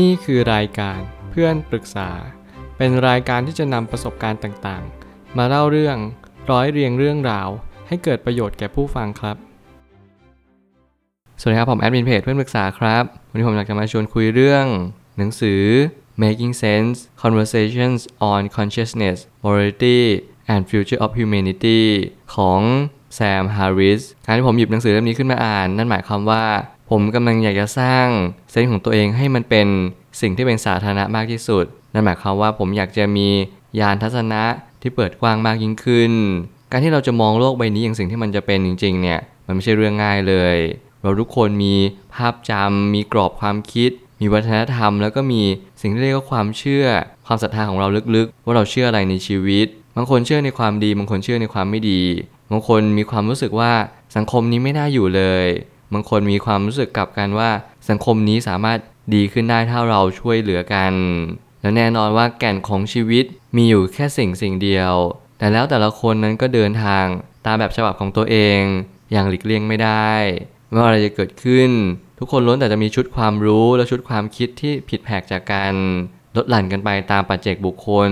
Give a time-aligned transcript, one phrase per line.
[0.00, 2.10] นี่คือรายการเพื่อนปรึกษา
[2.76, 5.96] เป็นรายการที่จะนำประสบการณ์ต่างๆ มาเล่าเรื่อง
[6.50, 7.48] ร้อยเรียงเรื่องราว
[7.88, 9.36] ให้เกิดประโยชน์แก่ผู้ฟังครับ
[11.40, 14.66] สวัสดีครับผมแอดมินเพจเพื่อนปรึกษาครับ วันนี้ผมอยากจะมาชวนคุยเรื่อง
[15.18, 15.62] หนังสือ
[16.22, 18.00] Making Sense Conversations
[18.32, 20.00] on Consciousness Morality
[20.52, 21.82] and Future of Humanity
[22.34, 22.60] ของ
[23.14, 26.44] แซม ฮาริส การที่ผมหยิบหนังสือเล่มนี้ขึ้นมาอ่าน นั่นหมายความว่า
[26.96, 28.06] ผมกำลังอยากจะสร้าง
[28.50, 29.66] เซนส์ของตัวเองให้มันเป็น
[30.20, 33.28] สิ่งที่เป็นสาธารณะมากที่สุด นั่นหมายความว่าผมอยากจะมี
[33.80, 34.42] ยานทัศนะ
[34.82, 36.12] ที่เปิดกว้างมากยิ่งขึ้น
[36.70, 40.56] การที่เราจะมองโลกใบนี้อย่างสิ่งที่มันจะเป็นจริง ๆ เนี่ย มันไม่ใช่เรื่องง่ายเลย
[41.02, 41.74] เราทุกคนมี
[42.14, 45.42] ภาพจำมีกรอบความคิด มีวัฒนธรรม แล้วก็มี
[45.80, 46.86] สิ่งที่เรียกว่าความเชื่อ
[47.26, 47.86] ความศรัทธาของเรา
[48.16, 49.66] ลึกๆ ว่าเราเชื่ออะไรในชีวิต
[49.96, 52.02] บางคนเชื่อในความดี บางคนเชื่อในความไม่ดี
[52.50, 53.72] บางคนมีความรู้สึกว่า
[54.16, 55.46] สังคมนี้ไม่น่าอยู่เลย
[55.92, 57.50] บางคนมีความรู้สึกกลับกันว่า
[57.88, 58.78] สังคมนี้สามารถ
[59.14, 60.92] ดีขึ้นได้ถ้าเราช่วยเหลือกัน
[61.62, 63.24] และแน่นอนว่าแก่นของชีวิต
[63.56, 64.94] มีอยู่แค่สิ่งสิ่งเดียว
[65.38, 67.06] แต่แล้วแต่ละคนนั้นก็เดินทาง
[67.46, 68.60] ตามแบบฉบับของตัวเอง
[69.12, 70.10] อย่างหลีกเลี่ยงไม่ได้
[70.74, 71.70] ว่าอะไรจะเกิดขึ้น
[72.18, 75.74] ทุกคนล้วนแต่จะมีชุดความรู้และชุดความคิดที่ผิดแผกจากกัน
[76.36, 78.10] ลดหลั่นกันไปตามปัจเจกบุคคล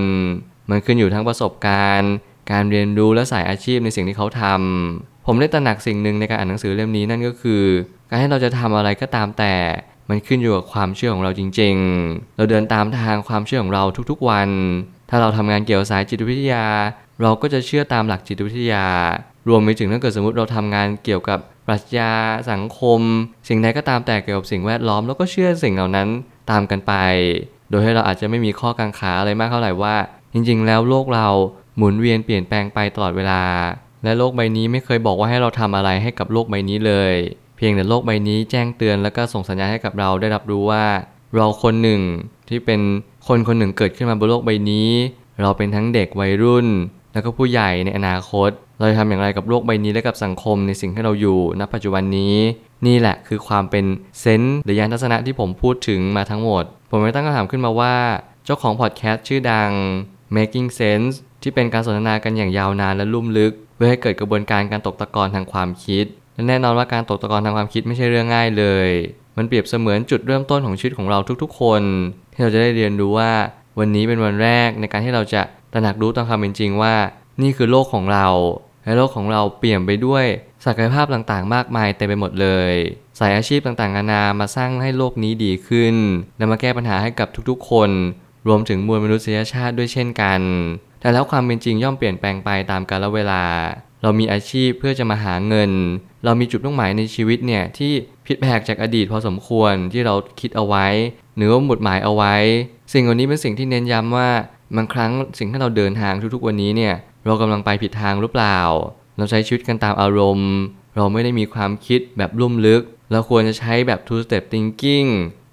[0.70, 2.12] มันขึ้นอยู่ทั้งประสบการณ์
[2.50, 7.62] การเรียนรู้และสายอาชีพในสิ่งที่เขาทำ ผมได้ตระหนักสิ่งหนึ่งในการอ่านหนังสือเล่มนี้นั่นก็คือ
[8.10, 9.54] การให้เราจะทำอะไรก็ตามแต่
[10.08, 14.48] มันขึ้นอยู่กับความเชื่อของเราจริง ๆ เราเดินตามทางความเชื่อของเราทุกๆวัน
[15.10, 16.64] ถ้าเราทำงานเกี่ยวสายจิตวิทยา
[17.22, 18.86] เราก็จะเชื่อตามหลักจิตวิทยา
[19.48, 22.12] รวมไปถึงถ้าเกิดสมมติเราทำงานเกี่ยวกับปรัชญา
[22.50, 23.00] สังคม
[23.48, 26.08] สิ่งใดก็ตามแต่เกี่ยวกับสิ่งแวดล้อมแล้วก็เชื่อสิ่งเหล่านั้น
[26.50, 26.92] ตามกันไป
[27.70, 29.96] โดยให้เราอาจจะไม่มีข้อกังขาอะไรมากเท่าไหร่ว่า
[30.32, 31.28] จริง ๆ แล้วโลกเรา
[31.76, 33.42] หมุนเวียนเปลี่ยนแปลงไปตลอดเวลา
[34.04, 37.14] และโลกใบนี้ไม่เคยบอกว่าให้เราทำอะไรให้กับโลกใบนี้เลย
[37.56, 40.84] เพียงแต่โลกใบนี้แจ้งเตือนแล้วก็ส่งสัญญาณให้กับเราได้รับรู้ว่า
[41.34, 42.00] เราคนหนึ่ง
[42.48, 42.80] ที่เป็น
[43.28, 44.90] คนคนหนึ่งเกิดขึ้นมาบนโลกใบนี้
[45.42, 46.66] เราเป็นทั้งเด็กวัยรุ่น
[47.12, 52.34] แล้วก็ผู้ใหญ่ในอนาคต เราจะทำอย่างไรกับโลกใบนี้และกับสังคมในสิ่งที่เราอยู่ณปัจจุบันนี้
[52.86, 53.84] นี่แหละคือความเป็น
[54.20, 57.94] เซนส์หรือยานทัศนะที่ผมพูดถึงมาทั้งหมด ผมไม่ตั้งคำถามขึ้นมาว่า
[58.44, 59.70] เจ้าของพอดแคสต์ชื่อดัง
[60.36, 66.04] Making Sense ที่เป็นการสนทนากันอย่างยาวนานและลุ่มลึก เพื่อให้เกิดกระบวนการการตกตะกอนทางความคิด
[66.34, 68.88] และแน่นอนว่าการตกตะกอนทางความคิดไม่ใช่เรื่องง่ายเลย
[69.36, 71.82] มันเปรียบเสมือนจุดเริ่มต้นของชีวิตของเราทุกๆ คน
[72.32, 73.32] ที่เราจะได้เรียนรู้ว่า
[73.78, 75.42] วันนี้เป็นวันแรกในการที่เราจะ
[75.72, 76.94] ตระหนักรู้ตามความเป็นจริงว่า
[77.42, 78.28] นี่คือโลกของเรา
[78.84, 80.24] และโลกของเราเปลี่ยนไปด้วย
[80.64, 82.72] ศักยภาพต่างๆ มากมายเต็มไปหมดเลย
[83.18, 85.94] สายอาชีพต่างๆนานามาสร้างให้โลกนี้ดีขึ้น
[86.38, 87.90] และมาแก้ปัญหาให้กับทุกๆ คน
[88.46, 90.40] รวมถึงมวลมนุษยชาติด้วยเช่นกัน
[91.00, 93.44] แต่แล้วความเป็นจริงย่อมเปลี่ยนแปลงไปตามกาลเวลา
[94.02, 95.70] เรามีอาชีพเพื่อจะมาหาเงิน
[96.24, 97.92] เรามีจุดมุ่งหมายในชีวิตเนี่ยที่
[98.26, 100.86] ผิดแผกจากอดีตพอสมควรที่เราคิดเอาไว้
[101.36, 102.34] หรือว่าหมุดหมายเอาไว้
[102.92, 104.28] สิ่งเหล่านี้เป็นสิ่งที่เน้นย้ำว่า
[104.76, 106.94] บางครั้งสิ่งที่เราเดินทางทุกๆวันนี้เนี่ย
[107.26, 108.58] เรากำลังไปผิดทางหรือเปล่า
[109.16, 110.52] เราใช้ชีวิตกันตามอารมณ์
[110.96, 115.08] เราไม่ได้มีความคิดแบบลุ่มลึก เราควรจะใช้แบบ two step thinking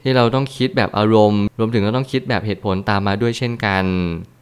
[0.07, 3.83] ที่เราต้องคิดแบบอารมณ์ รวมถึงเราต้องคิดแบบเหตุผลตามมาด้วยเช่นกัน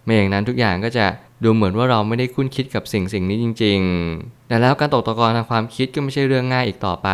[0.04, 1.06] ไม่อย่างนั้นทุกอย่างก็จะ
[1.44, 3.80] ดูเหมือนว่าเราไม่ได้คุ้นคิดกับสิ่งสิ่งนี้จริง
[4.14, 7.10] ๆ แต่แล้วการตกตะกอนทางความคิดก็ไม่ใช่เรื่องง่ายอีกต่อไป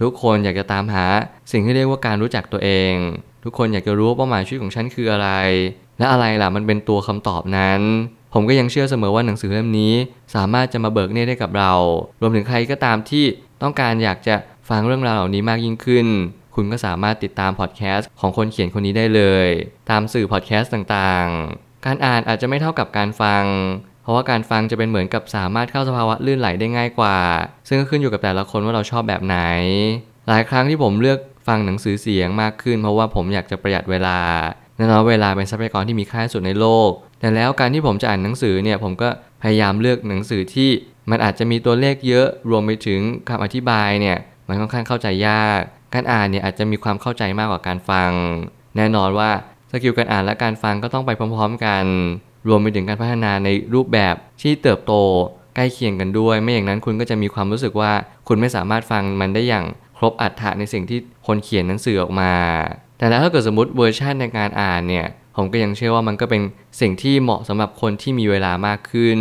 [0.00, 1.04] ทุกคนอยากจะตามหา
[1.52, 2.94] สิ่งที่เรียกว่าการรู้จักตัวเอง
[3.44, 5.28] ทุกคนอยากจะรู้ว่าเป้าหมายชีวิตของฉันคืออะไร
[5.98, 7.80] และอะไรล่ะมันเป็นตัวคำตอบนั้น
[8.34, 9.94] ผมก็ยังเชื่อเสมอว่าหนังสือเล่มนี้
[10.34, 11.72] สามารถจะมาเบิกเนตได้กับเรา
[12.20, 13.24] รวมถึงใครก็ตามที่
[13.62, 14.34] ต้องการอยากจะ
[14.68, 16.06] ฟังเรื่องราวเหล่านี้มากยิ่งขึ้น
[16.54, 19.48] คุณก็สามารถติดตามพอดแคสต์ของคนเขียนคนนี้ได้เลย
[19.90, 23.44] ตามสื่อพอดแคสต์ต่างๆ การอ่านอาจจะไม่เท่ากับการฟัง
[24.02, 27.18] เพราะว่าการฟังจะเป็นเหมือนกับสามารถเข้าสภาวะลื่นไหลได้ง่ายกว่า
[27.68, 29.38] ซึ่งก็ขึ้นอยู่กับแต่ละคนว่าเราชอบแบบไหน
[30.28, 31.18] หลายครั้งที่ผมเลือก
[31.48, 34.18] ฟังหนังสือเสียงมากขึ้น เพราะว่าผมอยากจะประหยัดเวลา
[34.76, 39.08] แน่นอนเวลาเป็นทรัพยากรที่มีค่าสุดในโลก แต่แล้วการที่ผมจะอ่านหนังสือเนี่ยผมก็
[39.42, 40.70] พยายามเลือกหนังสือที่
[41.10, 44.18] มันอาจจะมีตัวเลขเยอะรวมไปถึงคำอธิบายเนี่ย
[44.48, 45.62] มันค่อนข้างเข้าใจยาก
[45.94, 48.10] การอ่านเนี่ยอาจจะมีความเข้าใจมากกว่าการฟัง
[48.76, 49.30] แน่นอนว่า
[49.70, 51.84] สกิลการอ่านและการฟังก็ต้องไปพร้อม ๆ กัน
[52.48, 54.92] รวมไปถึงการพัฒนาในรูปแบบที่เติบโต
[55.56, 57.92] ใกล้เคียงกันด้วย ไม่อย่างนั้นคุณก็จะมีความรู้สึกว่า
[58.28, 59.64] คุณไม่สามารถฟังมันได้อย่าง
[59.98, 62.32] ครบอัตถะในสิ่งที่คนเขียนหนังสือออกมา
[62.98, 65.06] แต่แล้วถ้าเกิดสมมติเวอร์ชันในการอ่านเนี่ย
[65.36, 66.42] ผมก็ยังเชื่อว่ามันก็เป็น
[66.80, 69.18] สิ่งที่เหมาะสำหรับคนที่มีเวลามากขึ้น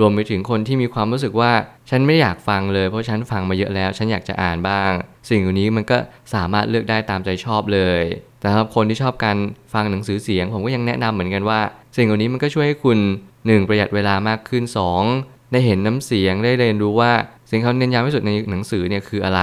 [0.00, 1.52] รวมไปถึงคนที่มีความรู้สึกว่า
[1.90, 4.92] ฉันไม่อยากฟังเลยเพราะฉันฟังมาเยอะแล้ว ฉันอยากจะอ่านบ้าง
[5.28, 5.98] สิ่งเหล่านี้มันก็
[6.34, 8.02] สามารถเลือกได้ตามใจชอบเลย
[8.40, 9.36] แต่สำหรับคนที่ชอบการ
[9.74, 11.60] ฟังหนังสือเสียง ผมก็ยังแนะนำเหมือนกันว่า
[11.96, 12.98] สิ่งเหล่านี้มันก็ช่วยให้คุณ
[13.34, 13.68] 1.
[13.68, 14.64] ประหยัดเวลามากขึ้น
[15.08, 15.52] 2.
[15.52, 17.12] ได้เห็นน้ำเสียงได้เรียนรู้ว่า
[17.50, 19.42] สิ่งเขาเน้นย้ำที่สุดในหนังสือเนี่ยคืออะไร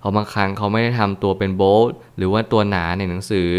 [0.00, 1.84] เพราบางครั้งเขาไม่ได้ทำตัวเป็นโบล
[2.16, 3.50] หรือว่าตัวหนาในหนังสือ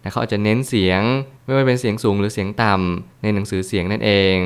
[0.00, 1.02] แต่เขาอาจจะเน้นเสียง
[1.44, 4.38] ไม่ว่าเป็นเสียงสูงหรือเสียงต่ำในหนังสือเสียงนั่นเอง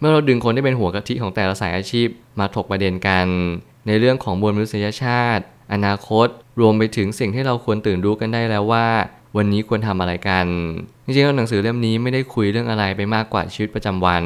[0.00, 2.08] เมื่อเราดึงคนที่เป็นหัวกะทิของแต่ละสายอาชีพ
[2.38, 3.26] มาถกประเด็นกัน
[3.86, 6.28] ในเรื่องของมวลมนุษยชาติ อนาคต
[6.60, 8.86] รวมไปถึงสิ่งที่เราควรตื่นรู้กันได้แล้วว่า
[9.36, 10.46] วันนี้ควรทำอะไรกัน
[11.04, 14.24] จริงๆแล้วหนังสือเล่มนี้ไม่ได้คุยเรื่องอะไรไปมากกว่าชีวิตประจำวัน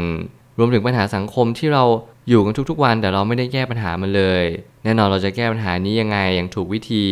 [0.58, 1.84] รวมถึงปัญหาสังคมที่เรา
[2.28, 4.44] อยู่กันทุกๆวันแต่เราไม่ได้แก้ปัญหามันเลย
[4.84, 7.06] แน่นอนเราจะแก้ปัญหานี้ยังไงอย่างถูกวิธี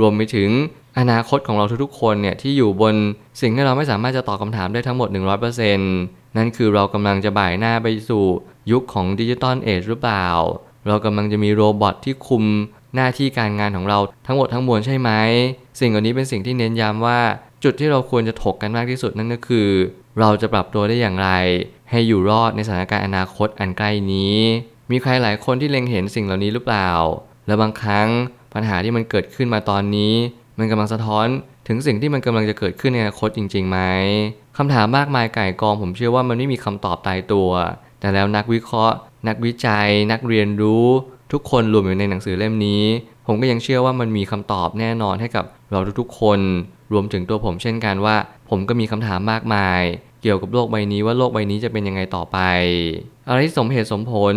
[0.00, 0.50] รวมไปถึง
[0.98, 2.94] อนาคตของเราทุกๆคนเนี่ยที่อยู่บน
[3.40, 5.08] สิ่งที่เราไม่สามารถจะตอบคำถามได้ทั้งหมด
[5.72, 5.76] 100%
[6.36, 8.24] นั่นคือเรากำลังจะบ่ายหน้าไปสู่
[8.70, 10.26] ยุคของ digital age หรือเปล่า
[10.86, 12.44] เรากำลังจะมี robot ที่คุม
[12.94, 15.10] หน้าที่การงานของเราทั้งหมดทั้งมวลใช่ไหม
[15.80, 17.18] สิ่งเหล่านี้เป็นสิ่งที่เน้นย้ำว่า
[17.64, 19.68] จุดที่เราควรจะถกกันมากที่สุดนั่นก็คือ
[20.20, 21.30] เราจะปรับตัวได้อย่างไร
[21.90, 24.36] ให้อยู่รอดในสถานการณ์อนาคตอันใกล้นี้
[24.90, 26.90] มีใครหลายคนที่เล็งเห็นสิ่งเหล่านี้หรือเปล่า
[27.46, 28.08] และบางครั้ง
[28.54, 30.14] ปัญหาที่มันเกิดขึ้นมาตอนนี้
[30.58, 31.26] มันกำลังสะท้อน
[31.68, 33.78] ถึงสิ่งที่มันกำลังจะเกิดขึ้นในอนาคตจริงๆไหม
[34.56, 37.50] คำถามมากมายไก่กอง ผมเชื่อว่ามันไม่มีคำตอบตายตัว
[38.00, 38.96] แต่แล้วนักวิเคราะห์
[39.28, 40.86] นักวิจัย นักเรียนรู้
[41.32, 42.84] ทุกคนรวมอยู่ในหนังสือเล่มนี้
[43.26, 46.40] ผมก็ยังเชื่อว่ามันมีคำตอบแน่นอนให้กับเราทุกๆคน
[46.92, 48.16] รวมถึงตัวผมเช่นกันว่า
[48.50, 49.82] ผมก็มีคำถามมากมาย
[50.26, 52.38] กี่ยวกับโลกใบนี้ว่าโลกใบนี้จะเป็นยังไงต่อไป
[53.28, 54.34] อะไรที่สมเหตุสมผล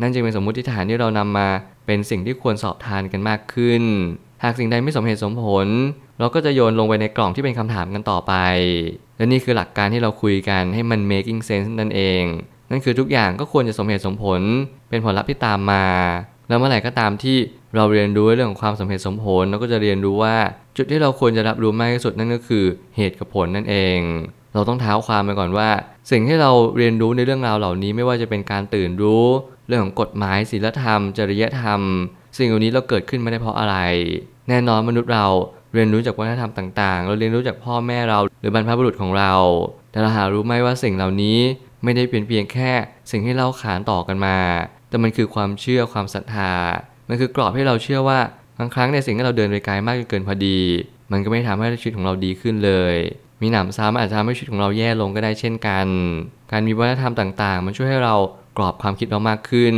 [0.00, 1.48] นั่นจึงเป็นสมมติฐานที่เรานำมา
[1.86, 3.82] เป็นสิ่งที่ควรสอบทานกันมากขึ้น
[4.42, 5.66] หากสิ่งใดไม่สมเหตุสมผล
[6.18, 8.34] เราก็จะโยนลงไปในกล่องที่เป็นคำถามกันต่อไป
[9.16, 12.22] และนี่คือหลักการที่เราคุยกันให้มัน making sense นั่นเอง
[12.70, 14.40] นั่นคือทุกอย่างก็ควรจะสมเหตุสมผล
[14.88, 15.84] เป็นผลลัพธ์ที่ตามมา
[16.48, 17.36] แล้วเมื่อไหร่ก็ตามที่
[17.76, 20.36] เราเรียนรู้เรื่องของความสมเหตุสมผลเราก็จะเรียนรู้ว่า
[20.76, 22.64] จุดที่เราควรจะรับรู้มากที่สุดนั่นก็คือ
[22.96, 23.98] เหตุกับผลนั่นเอง
[24.58, 25.68] เราต้องเท้าความไปก่อนว่า
[26.10, 29.26] สิ่งที่เราเรียนรู้ในเรื่องราวเหล่านี้ ไม่ว่าจะเป็นการตื่นรู้
[29.66, 31.80] เรื่องของกฎหมายศีลธรรม จริยธรรม
[32.36, 33.76] สิ่งเหล่านี้เราเกิดขึ้นไม่ได้เพราะอะไร
[34.48, 35.26] แน่นอนมนุษย์เรา
[35.74, 39.32] เรียนรู้จากวัฒนธรรมต่างๆ เราเรียนรู้จากพ่อแม่เราหรือบรรพบุรุษของเรา
[39.90, 41.38] แต่เราหารู้ไหมว่าสิ่งเหล่านี้
[41.84, 42.70] ไม่ได้เป็นเพียงแค่
[43.10, 44.38] สิ่งที่เล่าขานต่อกันมา
[44.88, 46.52] แต่มันคือความเชื่อความศรัทธา
[47.08, 48.20] มันคือกรอบให้เราเชื่อว่า
[48.58, 50.58] บางครั้งในสิ่งที่เราเดินไปไกลมากจนเกินพอดี
[51.12, 52.96] มันก็ไม่ทำให้ชีวิตของเราดีขึ้นเลย
[53.42, 55.86] มีหนำซ้ำอาจจะทำให้ชีวิตของเราแย่ลงก็ได้เช่นกัน
[56.52, 58.14] การมีวัฒนธรรมต่างๆ มันช่วยให้เรา
[58.56, 59.74] กรอบความคิดเรามากขึ้น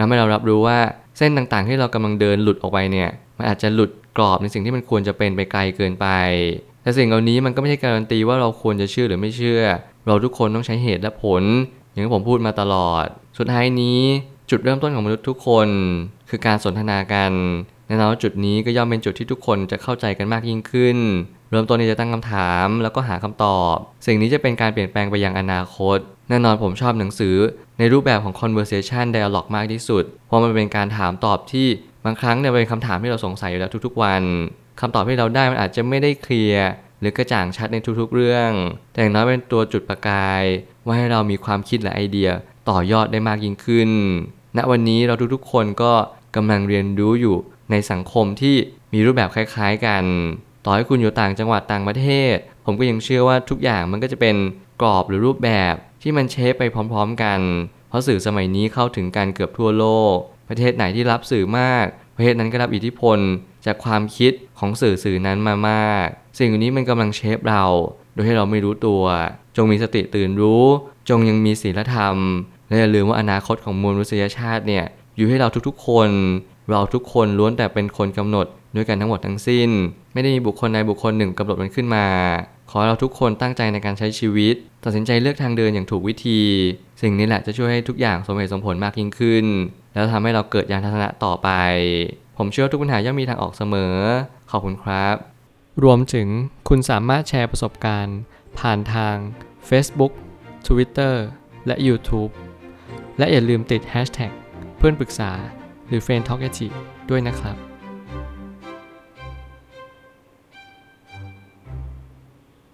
[0.00, 0.78] ทำให้เรารับรู้ว่า
[1.18, 6.06] เส้นต่างๆ ที่เรากำลังเดินหลุดออกไปเนี่ย มันอาจจะหลุดกรอบในสิ่งที่มันควรจะเป็นไปไกลเกินไป
[6.82, 9.62] แต่สิ่งเหล่านี้มันก็ไม่ใช่การันตีว่าเราควรจะเชื่อหรือไม่เชื่อ
[10.06, 11.42] เราทุกคนต้องใช้เหตุและผล
[11.90, 13.06] อย่างที่ผมพูดมาตลอด
[13.38, 14.00] สุดท้ายนี้
[14.50, 15.68] จุดเริ่มต้นของมนุษย์ทุกคน
[16.30, 17.32] คือการสนทนากัน
[17.86, 20.98] แน่นอนว่าจุดนี้ก็ย่อมเป็นจุดที่ทุกคนจะเข้าใจกันมากยิ่งขึ้น
[21.54, 23.74] เริ่มต้นที่จะตั้งคำถามแล้วก็หาคำตอบ
[24.06, 25.98] สิ่งนี้จะเป็นการเปลี่ยนแปลงไปยังอนาคต
[26.28, 27.36] แน่นอนผมชอบหนังสือ
[27.78, 31.68] ในรูปแบบของ conversation dialogue มากที่สุด เพราะมันเป็นการถามตอบที่
[32.04, 34.22] บางครั้งเนี่ยเป็นคำถามที่เราสงสัยอยู่แล้วทุกๆวัน
[34.80, 36.68] คำตอบที่เราได้มันอาจจะไม่ได้เคลียร์
[37.00, 38.50] หรือกระจ่างชัดในทุกๆเรื่อง
[38.92, 40.42] แต่อย่างน้อยเป็นตัวจุดประกาย
[40.86, 42.30] ว่าให้เรามีความคิดและไอเดีย
[42.70, 43.90] ต่อยอดได้มากยิ่งขึ้น
[44.56, 45.92] ณ วันนี้เราทุกๆคนก็
[46.36, 47.36] กำลังเรียนรู้อยู่
[47.70, 48.56] ในสังคมที่
[48.92, 50.04] มีรูปแบบคล้ายๆกัน
[50.64, 54.36] ต่อให้คุณอยู่ต่างจังหวัดต่างประเทศ ผมก็ยังเชื่อว่าทุกอย่างมันก็จะเป็น
[54.80, 57.40] กรอบหรือรูปแบบที่มันเชฟไปพร้อม ๆ กัน
[57.88, 60.14] เพราะสื่อสมัยนี้เข้าถึงกันเกือบทั่วโลก
[60.48, 61.84] ประเทศไหนที่รับสื่อมาก
[62.16, 63.18] ประเทศนั้นก็รับอิทธิพล
[63.66, 66.06] จากความคิดของสื่อสื่อนั้นมามาก
[66.38, 67.64] สิ่งนี้มันกำลังเชฟเรา
[68.14, 69.02] โดยให้เราไม่รู้ตัว
[69.56, 70.64] จงมีสติตื่นรู้
[71.08, 72.16] จงยังมีศีลธรรม
[72.68, 74.84] และอย่าลืมว่าอนาคตของมวลมนุษยชาติเนี่ย
[75.16, 76.10] อยู่ให้เราทุกๆคน
[76.70, 79.70] เราทุกคนล้วนแต่เป็นคนกำหนด ด้วยกันทั้งหมดทั้งสิ้น
[80.14, 82.06] ไม่ได้มีบุคคลใดบุคคลหนึ่งกำหนดมันขึ้นมา
[82.70, 84.54] ขอเราทุกคนตั้งใจในการใช้ชีวิต
[84.84, 86.40] ตัดสินใจเลือกทางเดินอย่างถูกวิธี
[87.02, 89.44] สิ่งนี้แหละจะช่วยให้ทุกอย่างสมเหตุสมผลมากยิ่งขึ้น
[89.94, 91.48] แล้วทำให้เราเกิดยานทัศนะต่อไป
[92.38, 93.94] ผมเชื่อว่าทุกปัญหาย่อมมีทางออกเสมอ
[94.50, 95.16] ขอบคุณครับ
[95.84, 96.28] รวมถึง
[96.68, 98.18] คุณสามารถแชร์ประสบการณ์
[98.58, 99.16] ผ่านทาง
[99.68, 100.12] Facebook
[100.66, 101.14] Twitter
[101.66, 102.32] และ YouTube
[103.18, 104.32] และอย่าลืมติด Hashtag
[104.78, 105.30] เพื่อนปรึกษา
[105.88, 106.40] หรือ f r ร e n d Talk
[107.10, 107.73] ด้วยนะครับ